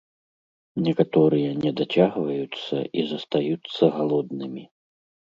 Некаторыя 0.85 1.49
не 1.65 1.71
дацягваюцца 1.81 2.77
і 3.01 3.03
застаюцца 3.11 3.83
галоднымі. 3.99 4.63